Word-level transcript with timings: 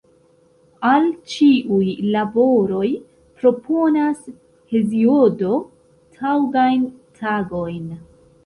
Al 0.91 1.03
ĉiuj 1.33 1.89
laboroj 2.15 2.87
proponas 3.43 4.25
Heziodo 4.73 5.55
taŭgajn 6.19 6.89
tagojn. 7.23 7.89